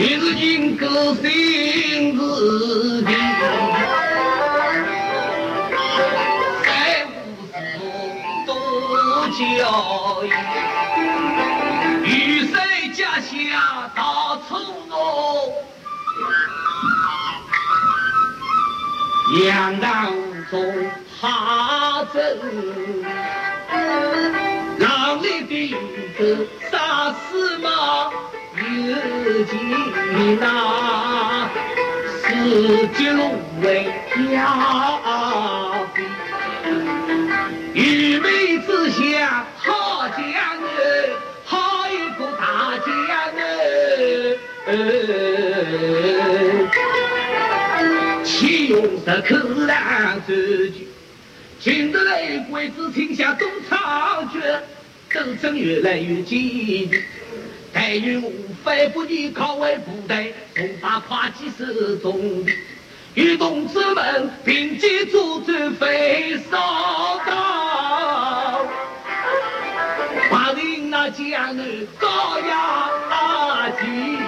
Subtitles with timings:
[0.00, 0.80] 个心事
[3.04, 3.12] 情，
[6.64, 6.66] 三
[7.06, 7.10] 五
[7.52, 7.54] 十
[8.46, 8.48] 多
[9.36, 9.38] 教
[10.24, 10.26] 育，
[12.06, 12.08] 雨
[12.46, 12.54] 水
[12.94, 13.30] 家乡
[13.94, 14.00] 到
[14.48, 14.50] 处
[14.88, 15.52] 落，
[19.44, 19.86] 杨当
[20.50, 20.52] 中
[21.20, 22.18] 哈针，
[24.78, 25.76] 浪里的
[26.16, 27.68] 子杀死马。
[28.60, 31.48] 有情呐，
[32.22, 34.14] 四季芦苇飘
[35.94, 36.02] 飞，
[37.72, 40.76] 玉梅之下好江儿，
[41.46, 42.86] 好一个大江
[43.38, 43.40] 儿。
[48.22, 49.28] 启用石口
[49.66, 50.84] 难走久，
[51.58, 54.42] 请得来鬼子停下东长军，
[55.12, 57.02] 斗争越来越激烈。
[57.90, 58.32] 白云无
[58.64, 62.46] 非不你靠为部队，同把跨几十种，
[63.14, 68.64] 与同志们并肩作战飞扫荡，
[70.30, 71.66] 把领那江南
[71.98, 74.19] 高压起。